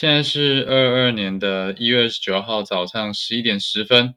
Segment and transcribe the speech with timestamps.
[0.00, 4.14] 现在是二二年的一月二十九号早上十一点十分，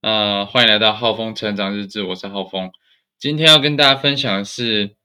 [0.00, 2.72] 呃，欢迎来到浩峰成长日志，我是浩峰。
[3.16, 4.96] 今天要跟大家分享的是，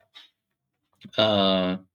[1.18, 1.86] 呃，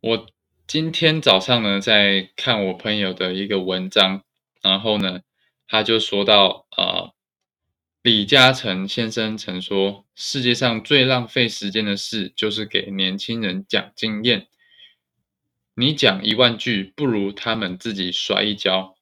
[0.00, 0.26] 我
[0.66, 4.22] 今天早上呢在看我朋友的一个文章，
[4.62, 5.20] 然后呢
[5.68, 7.12] 他就说到，呃，
[8.00, 14.46] 李嘉诚先生曾说，世界上最浪费时间的事就是给年轻人讲经验。
[15.80, 18.94] 你讲一万句，不如他们自己摔一跤。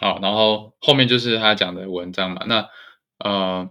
[0.00, 2.44] 好，然后后面就是他讲的文章嘛。
[2.46, 2.68] 那
[3.18, 3.70] 呃，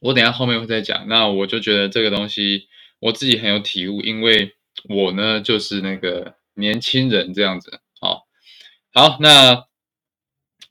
[0.00, 1.08] 我等下后面会再讲。
[1.08, 2.68] 那我就觉得这个东西
[3.00, 4.54] 我自己很有体悟，因为
[4.88, 7.80] 我呢就是那个年轻人这样子。
[8.00, 8.26] 好，
[8.92, 9.64] 好，那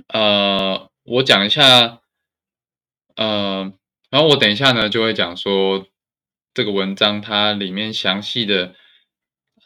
[0.08, 2.02] 呃，我讲一下，
[3.16, 3.74] 呃，
[4.12, 5.88] 然后我等一下呢就会讲说
[6.54, 8.76] 这个文章它里面详细的。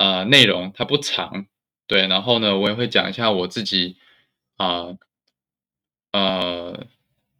[0.01, 1.45] 呃，内容它不长，
[1.85, 3.97] 对，然后呢，我也会讲一下我自己
[4.57, 4.97] 啊，
[6.11, 6.87] 呃，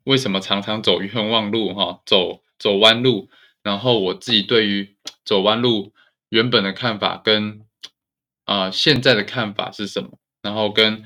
[0.04, 3.32] 为什么常常走冤枉路哈，走走弯路，
[3.64, 5.92] 然后我自己对于走弯路
[6.30, 7.66] 原本的看法跟
[8.46, 11.04] 啊现在的看法是什么，然后跟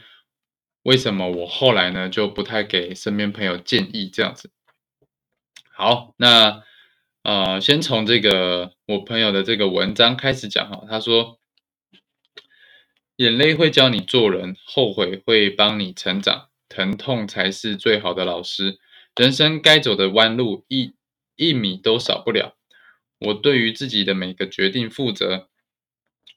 [0.83, 4.52] 为什么我后来呢就不太给身边朋友建议这样子。
[5.71, 6.63] 好，那
[7.23, 11.39] 呃，先从这个我朋友的这个文章开始讲哈，他说。
[13.17, 18.77] 眼泪会教你做人，后悔会帮你成长，疼痛才是最好的老师。
[19.16, 20.94] 人生该走的弯路，一
[21.38, 22.58] 一米都少不了。
[23.19, 25.47] 我对于自己的每个决定负责，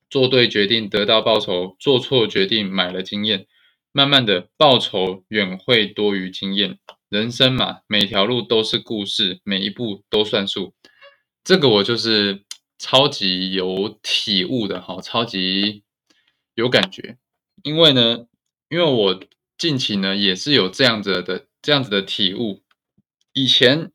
[0.08, 3.48] 做对决定得到报酬，做错决定买了经验。
[3.90, 6.78] 慢慢的，报酬远会多于经验。
[7.08, 10.74] 人生嘛，每条路都是故事，每一步都算数。
[11.42, 12.44] 这个我就是
[12.78, 15.82] 超级有体悟的哈，超级。
[16.58, 17.16] 有感觉，
[17.62, 18.26] 因为呢，
[18.68, 19.20] 因为我
[19.56, 22.64] 近期呢也是有这样子的这样子的体悟。
[23.32, 23.92] 以前，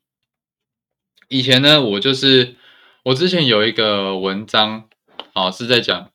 [1.28, 2.56] 以前呢，我就是
[3.02, 4.88] 我之前有一个文章，
[5.34, 6.10] 哦，是在讲，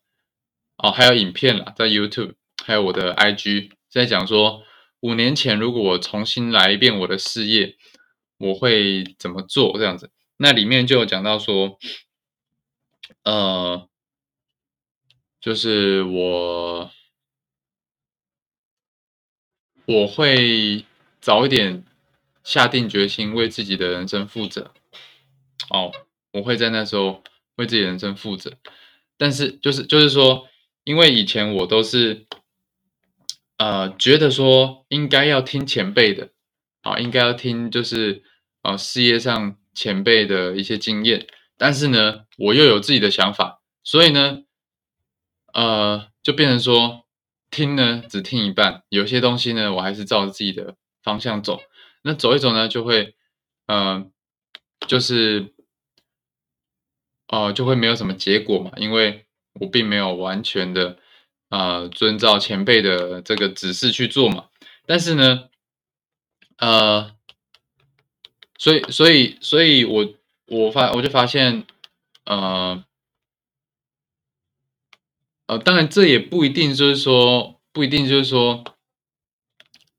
[0.78, 2.34] 哦，还有影片啦，在 YouTube，
[2.66, 4.63] 还有我的 IG，在讲说，
[5.01, 7.75] 五年前如果我重新来一遍我的事业，
[8.40, 10.09] 我会怎么做这样子。
[10.38, 11.78] 那里面就有讲到说，
[13.24, 13.88] 呃。
[15.41, 16.91] 就是我，
[19.85, 20.83] 我会
[21.22, 21.85] 早一点
[22.44, 24.73] 下定决心为自己的人生负责。
[25.69, 25.94] 哦，
[26.33, 27.23] 我会在那时候
[27.55, 28.57] 为自己人生负责。
[29.16, 30.50] 但是，就是就是说，
[30.83, 32.25] 因为以前我都是，
[33.57, 36.31] 呃，觉得说应该要听前辈的，
[36.81, 38.23] 啊，应该要听就是
[38.63, 41.27] 呃事业上前辈的一些经验。
[41.56, 44.44] 但是呢，我又有自己的想法，所以呢。
[45.54, 47.06] 呃，就变成说
[47.50, 51.60] 听呢，只听一半，有些东西呢，我还是照自己的方向走。
[52.02, 53.16] 那走一走呢，就会，
[53.68, 54.06] 呃，
[54.88, 55.54] 就是，
[57.28, 59.26] 呃，就会没有什么结果嘛，因为
[59.60, 60.98] 我并没有完全的，
[61.50, 64.50] 呃，遵照前辈的这个指示去做嘛。
[64.86, 65.50] 但是呢，
[66.58, 67.16] 呃，
[68.58, 70.14] 所以，所以，所以我
[70.48, 71.66] 我发我就发现，
[72.26, 72.84] 呃。
[75.50, 78.64] 呃，当然这也不一定，就是说不一定，就是说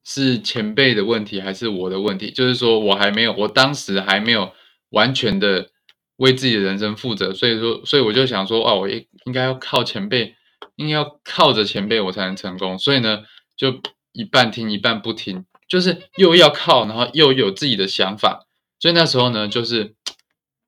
[0.04, 4.52] 是前辈的问题还是我的问题，就是说我还没有，我当时还没有
[4.90, 5.70] 完全的
[6.18, 10.36] 为自己的人生负责，所以说，所以我就想说，哦，我应应该要靠前辈，
[10.76, 13.24] 应该要靠着前辈我才能成功，所以呢，
[13.56, 13.80] 就
[14.12, 18.46] 一半听一半不听，就是又要靠，然后又有自己的想法，
[18.78, 19.96] 所以那时候呢，就是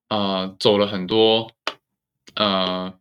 [0.09, 1.53] 呃走了很多
[2.34, 2.94] 呃。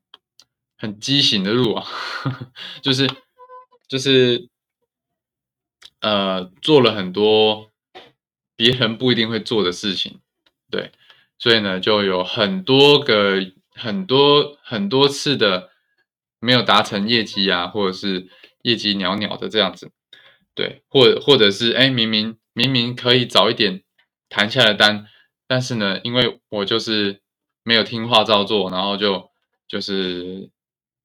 [0.81, 1.85] 很畸形的路啊，
[2.81, 3.07] 就是
[3.87, 4.49] 就是
[5.99, 7.69] 呃做了很多
[8.55, 10.19] 别人不一定会做的事情，
[10.71, 10.91] 对，
[11.37, 15.69] 所以呢就有很多个很多很多次的
[16.39, 18.27] 没有达成业绩啊，或者是
[18.63, 19.91] 业绩袅袅的这样子，
[20.55, 23.83] 对，或或者是哎明明明明可以早一点
[24.29, 25.05] 谈下来单，
[25.45, 27.21] 但是呢因为我就是
[27.63, 29.29] 没有听话照做，然后就
[29.67, 30.49] 就是。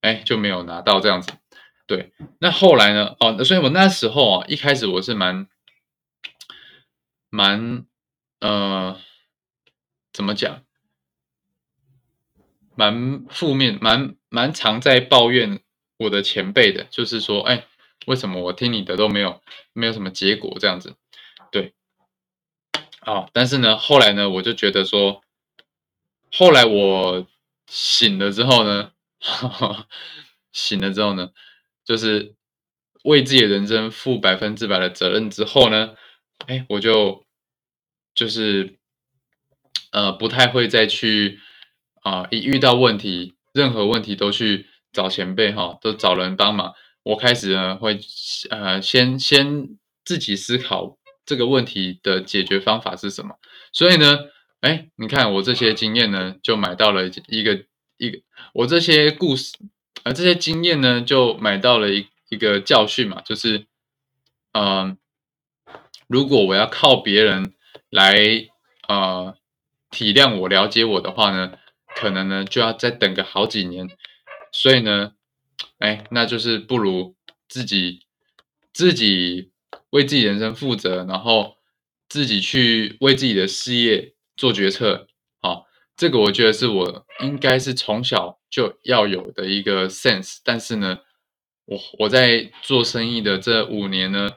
[0.06, 1.32] 哎，就没有拿到这样子，
[1.84, 2.12] 对。
[2.38, 3.16] 那后来呢？
[3.18, 5.48] 哦，所以我那时候啊，一开始我是蛮
[7.28, 7.84] 蛮
[8.38, 9.00] 呃，
[10.12, 10.62] 怎么讲？
[12.76, 15.58] 蛮负面，蛮蛮常在抱怨
[15.96, 17.66] 我的前辈的，就是说，哎，
[18.06, 19.42] 为什么我听你的都没有
[19.72, 20.94] 没有什么结果这样子？
[21.50, 21.74] 对。
[23.00, 25.24] 啊，但是呢，后来呢，我就觉得说，
[26.30, 27.26] 后来我
[27.66, 28.92] 醒了之后呢。
[30.52, 31.30] 醒了之后呢，
[31.84, 32.34] 就是
[33.04, 35.94] 为自己的人生负百分之百的责任之后呢，
[36.46, 37.24] 哎，我就
[38.14, 38.78] 就是
[39.92, 41.38] 呃不太会再去
[42.02, 46.74] 啊，一遇到问题，任何问题都去找前辈哈，都找人帮忙。
[47.02, 48.00] 我开始呢会
[48.50, 49.68] 呃先先
[50.04, 53.36] 自己思考这个问题的解决方法是什么，
[53.72, 54.18] 所以呢，
[54.60, 57.64] 哎，你看我这些经验呢，就买到了一个
[57.98, 58.20] 一个
[58.52, 59.56] 我这些故事。
[60.04, 63.66] 而这些经验呢，就买到了一一个教训嘛，就是，
[64.52, 64.96] 嗯，
[66.06, 67.54] 如果我要靠别人
[67.90, 68.14] 来
[68.86, 69.36] 呃
[69.90, 71.58] 体谅我、了解我的话呢，
[71.96, 73.88] 可能呢就要再等个好几年。
[74.52, 75.14] 所以呢，
[75.78, 77.16] 哎，那就是不如
[77.48, 78.06] 自己
[78.72, 79.50] 自己
[79.90, 81.56] 为自己人生负责，然后
[82.08, 85.08] 自己去为自己的事业做决策。
[85.96, 88.38] 这个我觉得是我应该是从小。
[88.48, 91.00] 就要有的一个 sense，但是呢，
[91.66, 94.30] 我我在做生意的这五年呢，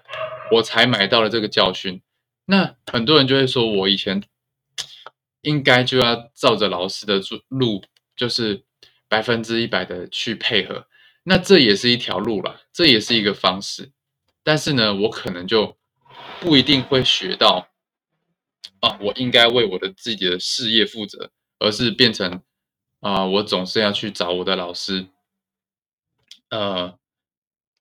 [0.52, 2.02] 我才买到了这个教训。
[2.46, 4.22] 那很多人就会说，我以前
[5.42, 7.82] 应该就要照着老师的路，
[8.18, 8.66] 就是
[9.08, 10.88] 百分之一百的去配合。
[11.24, 13.92] 那这也是一条路了，这也是一个方式。
[14.44, 15.78] 但是呢，我可能就
[16.42, 17.70] 不一定会学到
[18.82, 22.42] 啊，我应该为我的自己的事业负责，而是变成。
[23.02, 25.08] 啊，我总是要去找我的老师，
[26.50, 27.00] 呃，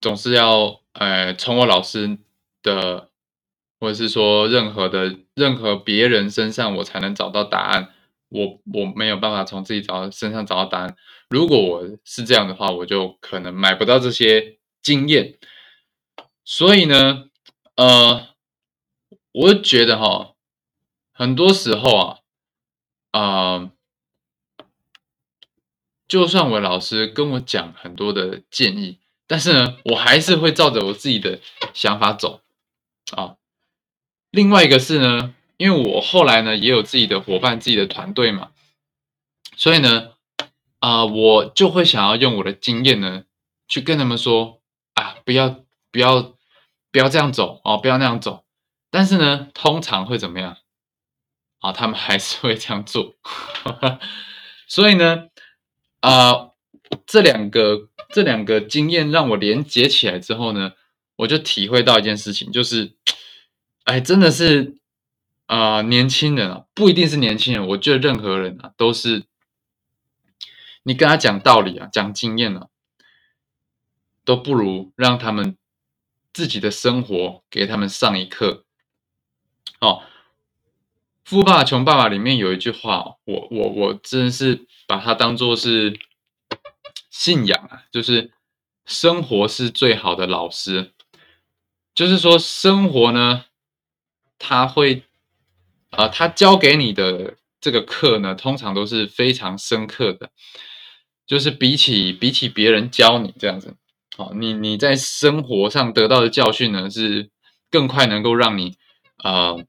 [0.01, 2.19] 总是要，呃，从我老师
[2.63, 3.11] 的，
[3.81, 7.93] 或者是说任何的任何别人身上，我才能找到答案。
[8.29, 10.97] 我我没有办法从自己找身上找到答案。
[11.31, 15.37] 如果我是这样的话，我就可能买不到这些经验。
[16.45, 17.29] 所以呢，
[17.75, 18.29] 呃，
[19.33, 20.35] 我觉得哈，
[21.13, 22.19] 很多时候啊，
[23.13, 23.71] 啊。
[26.09, 31.39] 就算我老师跟我讲很多的建议，但是呢，我还是会照着我自己的
[31.75, 32.41] 想法走
[33.13, 33.37] 啊。
[34.31, 38.53] 另外一个是呢，因为我后来呢也有自己的伙伴、自己的团队嘛，
[39.55, 40.13] 所以呢，
[40.79, 43.25] 啊，我就会想要用我的经验呢，
[43.69, 44.63] 去跟他们说
[44.95, 45.63] 啊，不要、
[45.93, 46.35] 不要、
[46.91, 48.45] 不要这样走哦，不要那样走。
[48.91, 50.57] 但是呢，通常会怎么样？
[51.73, 53.17] 他们还是会这样做。
[54.67, 55.29] 所以呢。
[56.01, 56.53] 啊，
[57.07, 60.75] 这两个这两个经验让我连接起来之后呢，
[61.17, 62.95] 我就体会到一件事情，就是，
[63.83, 64.77] 哎，真的是
[65.47, 69.25] 啊，年轻人啊，不一定是年轻人，我觉得任何人啊，都是
[70.85, 72.69] 你跟他讲道理啊，讲经验啊，
[74.25, 75.57] 都不如让他们
[76.33, 78.65] 自己的生活给他们上一课。
[79.81, 80.03] 哦，
[81.29, 84.67] 《富爸爸穷爸爸》里面有一句话，我我我真的是。
[84.87, 85.99] 把它当做是
[87.11, 88.33] 信仰啊，就是
[88.87, 90.95] 生活是最好的老师。
[91.95, 93.45] 就是说，生活呢，
[94.39, 95.03] 他会，
[95.91, 100.31] 呃，他教给你的这个课呢，通常都是非常深刻的。
[101.27, 103.77] 就是比起比起别人教你这样子，
[104.17, 107.29] 好，你你在生活上得到的教训呢，是
[107.71, 108.79] 更快能够让你
[109.23, 109.63] 呃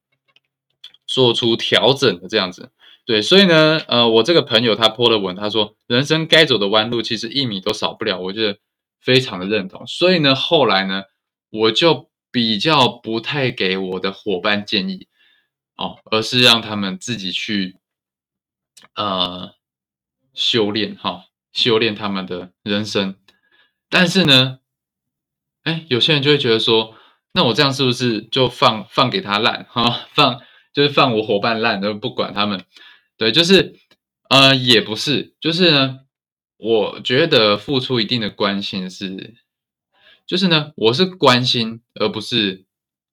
[1.09, 2.71] 做出调整的这样子。
[3.03, 8.59] 对，所以呢，呃，我这个朋友他泼了文，他说人生该走的弯路其实一米都少不了，我觉得
[9.01, 9.87] 非常的认同。
[9.87, 11.05] 所以呢，后来呢，
[11.49, 15.07] 我就比较不太给我的伙伴建议，
[15.75, 17.77] 哦，而是让他们自己去，
[18.93, 19.55] 呃，
[20.35, 23.15] 修炼哈，修炼他们的人生。
[23.89, 24.59] 但是呢，
[25.63, 26.93] 哎，有些人就会觉得说，
[27.33, 30.41] 那我这样是不是就放放给他烂哈，放
[30.73, 32.63] 就是放我伙伴烂，都不管他们。
[33.17, 33.75] 对，就是，
[34.29, 35.99] 呃，也不是，就是呢，
[36.57, 39.35] 我觉得付出一定的关心是，
[40.25, 42.65] 就是呢，我是关心，而不是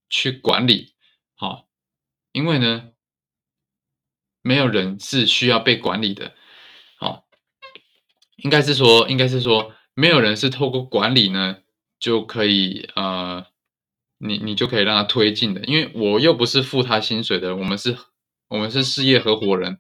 [0.09, 0.95] 去管理，
[1.35, 1.67] 好，
[2.33, 2.91] 因为呢，
[4.43, 6.35] 没有人是需要被管理的，
[6.99, 7.27] 好，
[8.37, 11.59] 应该是说，应该是说，没有人是透过管理呢
[11.99, 13.47] 就可以，呃，
[14.19, 17.97] 你你就可以让他推进的，因为我又不是付他薪水的，我们是，
[18.49, 19.79] 我们是事业合伙人。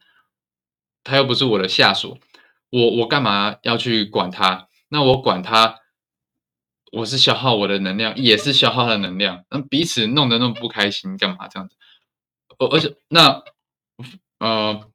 [1.05, 2.19] 他又不是我的下属，
[2.69, 4.66] 我我干嘛要去管他？
[4.88, 5.78] 那我管他，
[6.90, 11.76] 我是消耗我的能量，也是消耗他的能量，那彼此弄得那么不开心，干嘛这样子？
[12.59, 13.45] 而而且那
[14.40, 14.90] 呃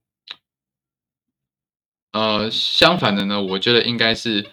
[2.12, 3.42] 呃相反的呢？
[3.42, 4.50] 我觉得应该是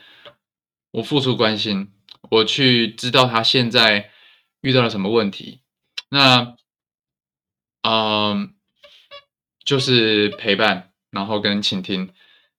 [0.92, 1.90] 我付出关心，
[2.30, 4.12] 我去知道他现在
[4.60, 5.60] 遇到了什么问题，
[6.08, 6.56] 那
[7.82, 8.54] 嗯
[9.64, 10.86] 就是陪伴。
[11.10, 12.12] 然后跟倾听，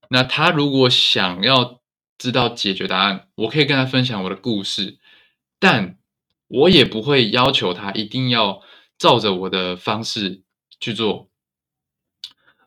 [0.09, 1.79] 那他如果想要
[2.17, 4.97] 知道解决答案，我可以跟他分享我的故事，
[5.59, 5.99] 但
[6.47, 8.63] 我也不会要求他一定要
[8.97, 10.41] 照着我的方式
[10.79, 11.29] 去做，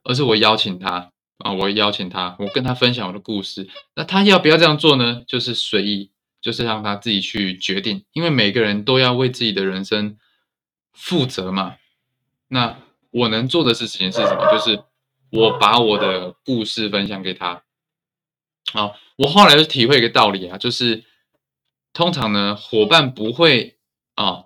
[0.05, 5.25] 而是我邀请他啊，我邀请他，我跟他分享我的故事，那他要不要这样做呢？
[5.27, 6.13] 就是随意，
[6.43, 10.19] 就是让他自己去决定，因为每个人都要为自己的人生
[10.93, 11.77] 负责嘛。
[12.49, 12.77] 那
[13.11, 14.53] 我能做的事情是什么？
[14.53, 14.83] 就是
[15.31, 17.63] 我把我的故事分享给他。
[18.73, 21.05] 好，我后来就体会一个道理啊，就是
[21.93, 23.79] 通常呢，伙伴不会
[24.15, 24.45] 啊，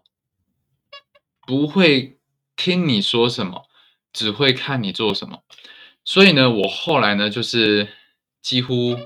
[1.46, 2.18] 不会
[2.56, 3.66] 听你说什么，
[4.12, 5.42] 只会看你做什么。
[6.04, 7.88] 所以呢，我后来呢，就是
[8.40, 8.96] 几乎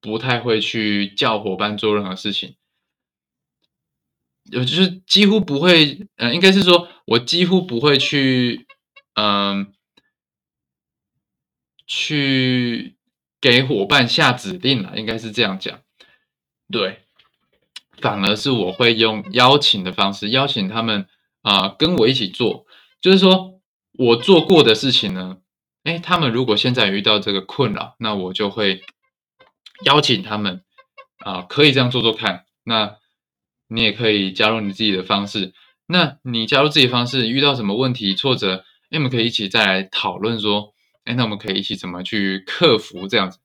[0.00, 2.56] 不太会去叫伙伴做任何事情。
[4.44, 8.66] 有就是几乎不会，呃，应该是说，我几乎不会去，
[9.14, 9.72] 嗯，
[11.86, 12.96] 去
[13.40, 15.80] 给伙伴下指令了，应该是这样讲。
[16.72, 17.02] 对，
[17.98, 21.06] 反而是我会用邀请的方式，邀请他们
[21.42, 22.66] 啊，跟我一起做。
[23.00, 23.60] 就是说
[23.92, 25.38] 我做过的事情呢，
[25.84, 28.82] 哎，他们如果现在遇到这个困扰，那我就会
[29.84, 30.64] 邀请他们
[31.18, 32.46] 啊，可以这样做做看。
[32.64, 32.96] 那
[33.68, 35.54] 你也可以加入你自己的方式。
[35.86, 40.72] 那你加入自己的方式，遇到什么问题、挫折，我们可以一起再来讨论说，
[41.04, 43.38] 哎，那我们可以一起怎么去克服这样子。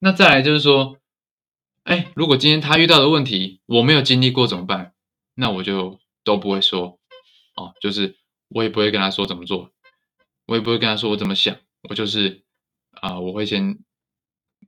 [0.00, 0.98] 那再来就是说，
[1.84, 4.94] 哎，如果今天他遇到的问题我没有经历过怎么办？
[5.34, 6.98] 那我就都不会说，
[7.56, 8.16] 哦，就是
[8.48, 9.70] 我也不会跟他说怎么做，
[10.46, 11.56] 我也不会跟他说我怎么想，
[11.88, 12.42] 我就是
[13.00, 13.78] 啊，我会先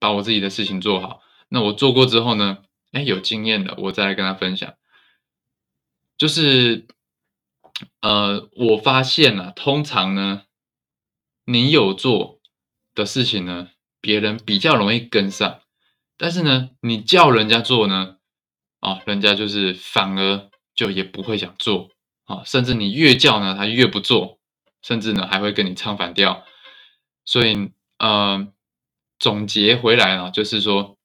[0.01, 1.23] 把我自己的事情做好。
[1.49, 2.59] 那我做过之后呢，
[2.93, 4.75] 哎，有经验的，我再来跟他分享。
[6.17, 6.87] 就是，
[8.01, 10.43] 呃，我发现了，通常呢，
[11.45, 12.41] 你有做
[12.95, 13.71] 的事情呢，
[14.01, 15.61] 别人比较容易跟上，
[16.17, 18.19] 但是呢，你叫人家做呢，
[18.81, 21.91] 啊，人家就是反而就也不会想做，
[22.25, 24.39] 啊，甚至你越叫呢，他越不做，
[24.83, 26.45] 甚至呢，还会跟你唱反调。
[27.25, 28.47] 所以，呃，
[29.25, 30.99] 总结回来啊，就是说，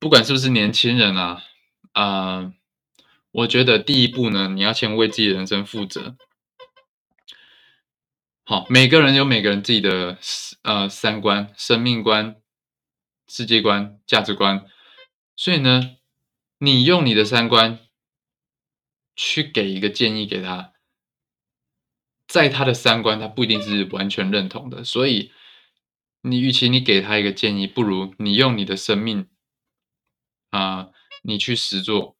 [0.00, 1.44] 不管是不是年轻人啊，
[1.92, 2.52] 啊。
[3.30, 6.16] 我觉得第一步呢，你要先为自己人生负责。
[8.42, 10.18] 好，每个人有每个人自己的
[10.62, 12.34] 呃三观、生命观、
[13.28, 14.66] 世界观、价值观，
[15.36, 15.98] 所以呢，
[16.58, 17.78] 你用你的三观
[19.14, 20.72] 去给一个建议给他，
[22.26, 25.30] 在他的三观他不一定是完全认同的，所以
[26.22, 29.28] 你与其你给他一个建议，不如你用你的生命
[30.50, 30.90] 啊，
[31.22, 32.16] 你去实做。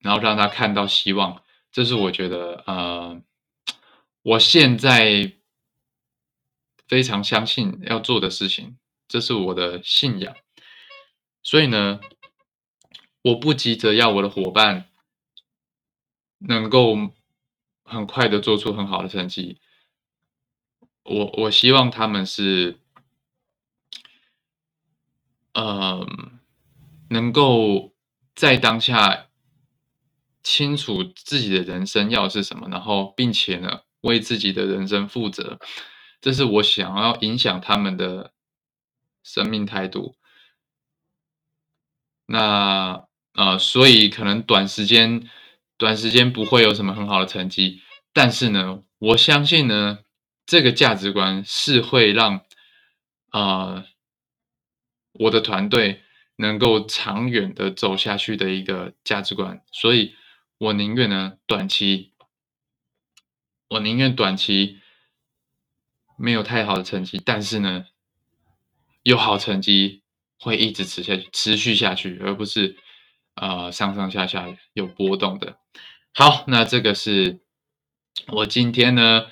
[0.00, 3.20] 然后让他看到希望，这是我觉得，呃，
[4.22, 5.32] 我现在
[6.86, 10.36] 非常相信要做的事情，这是我的信仰。
[11.42, 11.98] 所以呢，
[13.22, 14.88] 我不急着要我的伙伴
[16.38, 16.94] 能够
[17.82, 19.60] 很快的做出很好的成绩，
[21.08, 22.78] 我我希望他们是，
[25.54, 26.06] 呃，
[27.10, 27.92] 能够
[28.34, 29.24] 在当下。
[30.40, 35.58] 清楚自己的人生要是什么，然后并且呢，为自己的人生负责，
[36.22, 38.32] 这是我想要影响他们的
[39.22, 40.14] 生命态度。
[42.24, 45.28] 那呃，所以可能短时间
[45.76, 47.82] 短时间不会有什么很好的成绩，
[48.14, 49.98] 但是呢，我相信呢，
[50.48, 52.44] 这个价值观是会让
[53.28, 53.84] 啊
[55.12, 56.02] 我的团队
[56.34, 60.16] 能够长远的走下去的一个价值观，所以。
[60.60, 62.10] 我宁愿呢，短期，
[63.68, 64.80] 我宁愿短期
[66.16, 67.86] 没有太好的成绩，但是呢，
[69.04, 70.02] 有好成绩
[70.36, 72.76] 会一直持下去，持续下去，而不是
[73.36, 75.60] 呃上上下下有波动的。
[76.12, 77.38] 好，那这个是
[78.26, 79.26] 我今天呢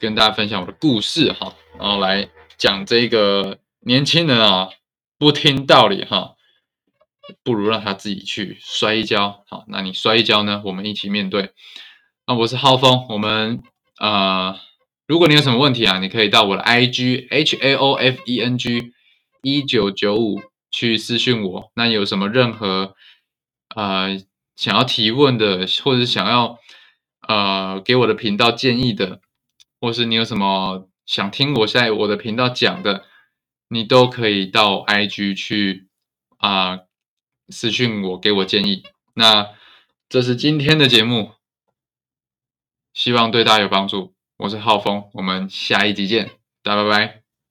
[0.00, 4.70] 跟大家分享我的故事哈，然后来讲这个年轻人啊
[5.18, 6.34] 不听道理哈。
[7.44, 10.62] 不如让他自己去摔一跤，好，那你摔一跤呢？
[10.64, 11.52] 我们一起面对。
[12.26, 13.62] 那我是浩峰，我们
[14.00, 14.58] 呃，
[15.06, 18.92] 如果你有什么问题啊，你可以到我的 I G H A O F E N G
[19.42, 20.40] 一九九五
[20.70, 21.70] 去私信我。
[21.74, 22.94] 那有什么任何
[23.74, 24.18] 呃
[24.56, 26.58] 想要提问的，或者想要
[27.28, 29.20] 呃给我的频道建议的，
[29.80, 33.04] 或是你有什么想听我在我的频道讲的，
[33.68, 35.88] 你都可以到 I G 去
[36.38, 36.80] 啊。
[37.50, 38.82] 私信我，给我建议。
[39.14, 39.54] 那
[40.06, 41.32] 这是今天的节目，
[42.92, 44.14] 希望对大家有帮助。
[44.36, 46.30] 我是浩峰，我们下一集见，
[46.62, 47.27] 大家拜拜。